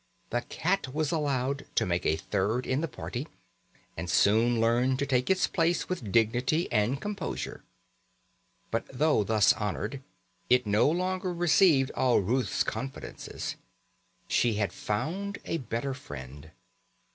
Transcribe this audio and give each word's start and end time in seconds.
The 0.31 0.41
cat 0.41 0.95
was 0.95 1.11
allowed 1.11 1.67
to 1.75 1.85
make 1.85 2.07
a 2.07 2.15
third 2.15 2.65
in 2.65 2.81
the 2.81 2.87
party, 2.87 3.27
and 3.95 4.09
soon 4.09 4.59
learned 4.59 4.97
to 4.97 5.05
take 5.05 5.29
its 5.29 5.45
place 5.45 5.89
with 5.89 6.11
dignity 6.11 6.67
and 6.71 6.99
composure. 6.99 7.63
But 8.71 8.87
though 8.91 9.23
thus 9.23 9.53
honoured, 9.53 10.01
it 10.49 10.65
no 10.65 10.89
longer 10.89 11.31
received 11.31 11.91
all 11.91 12.17
Ruth's 12.19 12.63
confidences. 12.63 13.57
She 14.27 14.55
had 14.55 14.73
found 14.73 15.37
a 15.45 15.59
better 15.59 15.93
friend. 15.93 16.49